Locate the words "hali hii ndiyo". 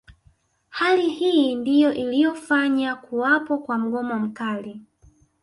0.69-1.93